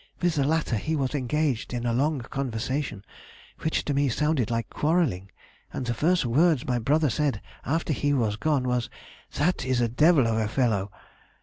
[0.19, 3.05] With the latter he was engaged in a long conversation,
[3.59, 5.29] which to me sounded like quarrelling,
[5.71, 8.89] and the first words my brother said after he was gone was:
[9.35, 10.91] 'That is a devil of a fellow.